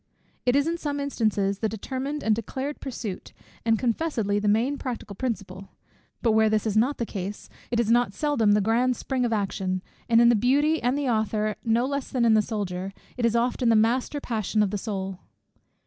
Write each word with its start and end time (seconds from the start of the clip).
It 0.47 0.55
is 0.55 0.65
in 0.65 0.79
some 0.79 0.99
instances 0.99 1.59
the 1.59 1.69
determined 1.69 2.23
and 2.23 2.33
declared 2.35 2.81
pursuit, 2.81 3.33
and 3.63 3.77
confessedly 3.77 4.39
the 4.39 4.47
main 4.47 4.79
practical 4.79 5.15
principle; 5.15 5.69
but 6.23 6.31
where 6.31 6.49
this 6.49 6.65
is 6.65 6.75
not 6.75 6.97
the 6.97 7.05
case, 7.05 7.49
it 7.69 7.79
is 7.79 7.91
not 7.91 8.11
seldom 8.11 8.53
the 8.53 8.61
grand 8.61 8.95
spring 8.95 9.25
of 9.25 9.31
action, 9.31 9.83
and 10.09 10.19
in 10.19 10.29
the 10.29 10.35
Beauty 10.35 10.81
and 10.81 10.97
the 10.97 11.07
Author, 11.07 11.55
no 11.63 11.85
less 11.85 12.09
than 12.09 12.25
in 12.25 12.33
the 12.33 12.41
Soldier, 12.41 12.93
it 13.15 13.27
is 13.27 13.35
often 13.35 13.69
the 13.69 13.75
master 13.75 14.19
passion 14.19 14.63
of 14.63 14.71
the 14.71 14.79
soul. 14.79 15.19